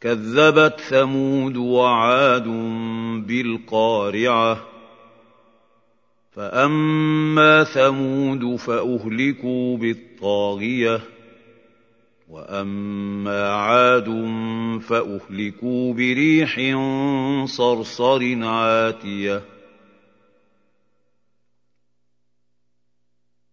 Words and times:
كذبت 0.00 0.80
ثمود 0.80 1.56
وعاد 1.56 2.48
بالقارعة. 3.26 4.66
فأما 6.32 7.64
ثمود 7.64 8.56
فأهلكوا 8.56 9.76
بالطاغية 9.76 11.00
وأما 12.28 13.52
عاد 13.52 14.08
فأهلكوا 14.80 15.94
بريح 15.94 16.60
صرصر 17.46 18.44
عاتية. 18.44 19.42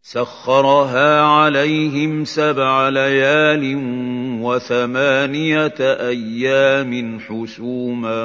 سخرها 0.02 1.22
عليهم 1.22 2.26
سبع 2.26 2.90
ليال 2.90 3.78
وثمانية 4.44 5.76
أيام 5.80 7.20
حسوما 7.20 8.24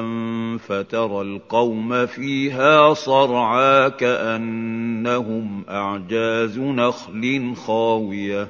فترى 0.59 1.21
القوم 1.21 2.07
فيها 2.07 2.95
صرعى 2.95 3.91
كأنهم 3.91 5.65
أعجاز 5.69 6.59
نخل 6.59 7.55
خاوية. 7.57 8.49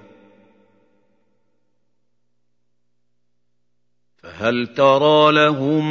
فهل 4.23 4.67
ترى 4.67 5.33
لهم 5.33 5.85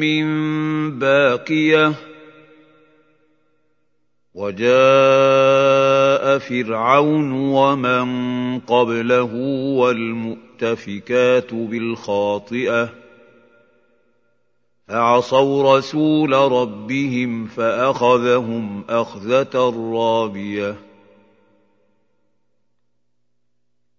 من 0.00 0.24
باقية؟ 0.98 2.13
وجاء 4.34 6.24
فرعون 6.38 7.32
ومن 7.32 8.06
قبله 8.60 9.34
والمؤتفكات 9.78 11.54
بالخاطئة 11.54 12.92
فعصوا 14.88 15.76
رسول 15.78 16.32
ربهم 16.32 17.46
فأخذهم 17.46 18.84
أخذة 18.88 19.74
رابية 19.94 20.76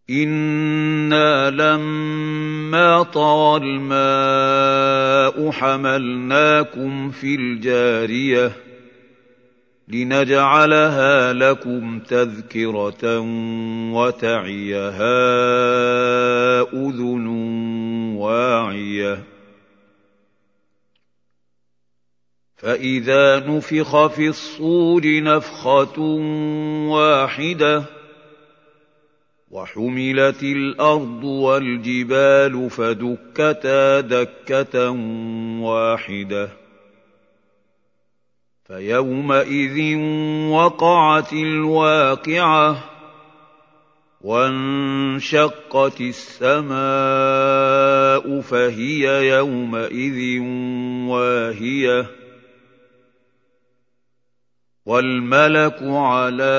إنا 0.09 1.49
لما 1.49 3.03
طغى 3.03 3.57
الماء 3.63 5.51
حملناكم 5.51 7.11
في 7.11 7.35
الجارية 7.35 8.51
لنجعلها 9.87 11.33
لكم 11.33 11.99
تذكرة 11.99 13.19
وتعيها 13.93 15.21
أذن 16.61 17.27
واعية. 18.17 19.23
فإذا 22.55 23.39
نفخ 23.39 24.07
في 24.07 24.27
الصور 24.27 25.01
نفخة 25.23 25.99
واحدة 26.89 27.83
وحملت 29.51 30.43
الأرض 30.43 31.23
والجبال 31.23 32.69
فدكتا 32.69 33.99
دكة 34.01 34.89
واحدة. 35.61 36.64
فيومئذ 38.67 39.97
وقعت 40.49 41.33
الواقعة 41.33 42.83
وانشقت 44.21 46.01
السماء 46.01 46.75
فهي 48.41 49.27
يومئذ 49.29 50.39
واهية 51.09 52.05
والملك 54.85 55.77
على 55.81 56.55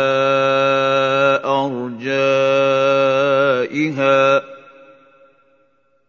أرجائها 1.45 2.97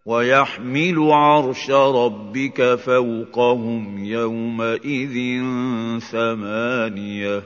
ويحمل 0.07 1.11
عرش 1.11 1.69
ربك 1.71 2.75
فوقهم 2.75 4.03
يومئذ 4.05 5.41
ثمانية 5.99 7.43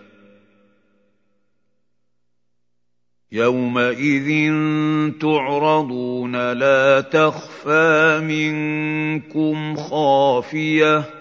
يومئذ 3.31 4.53
تعرضون 5.21 6.51
لا 6.51 7.01
تخفى 7.01 8.21
منكم 8.23 9.75
خافية 9.75 11.20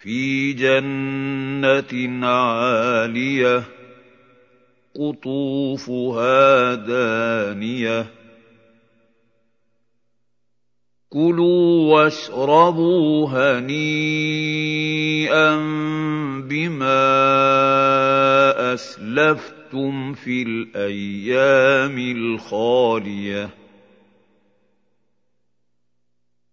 في 0.00 0.52
جنة 0.52 2.26
عالية 2.26 3.64
قطوفها 4.94 6.74
دانية. 6.74 8.06
كلوا 11.08 11.94
واشربوا 11.94 13.28
هنيئا 13.28 13.96
بما 16.48 16.94
أسلفتم 18.74 20.12
في 20.12 20.42
الأيام 20.42 21.98
الخالية. 21.98 23.50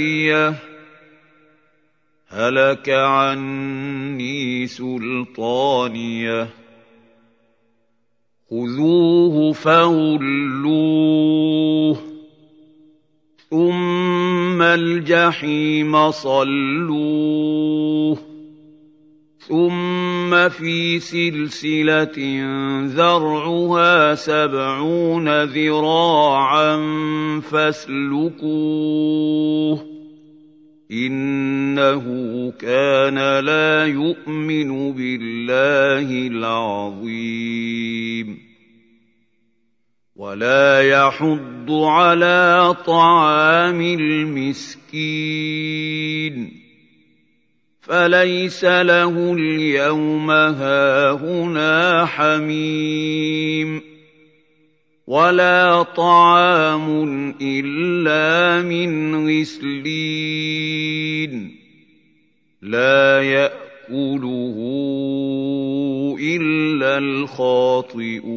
ماليه 0.00 0.54
هلك 2.28 2.88
عني 2.88 4.66
سلطانية. 4.66 6.48
خذوه 8.50 9.52
فغلوه. 9.52 9.96
ثم 13.50 14.62
الجحيم 14.62 16.10
صلوه. 16.10 17.50
ثم 19.50 20.48
في 20.48 21.00
سلسلة 21.00 22.18
ذرعها 22.86 24.14
سبعون 24.14 25.44
ذراعا 25.44 26.76
فاسلكوه 27.50 28.50
إنه 30.92 32.04
كان 32.58 33.40
لا 33.44 33.86
يؤمن 33.86 34.92
بالله 34.92 36.26
العظيم 36.26 37.70
ولا 40.16 40.80
يحض 40.82 41.70
على 41.70 42.76
طعام 42.86 43.80
المسكين 43.80 45.00
فليس 47.90 48.64
له 48.64 49.32
اليوم 49.32 50.30
هاهنا 50.30 52.06
حميم 52.06 53.82
ولا 55.06 55.82
طعام 55.82 57.34
إلا 57.42 58.62
من 58.62 59.14
غسلين 59.40 60.80
لا 62.62 63.22
يأكله 63.22 64.56
إلا 66.20 66.98
الخاطئون 66.98 68.30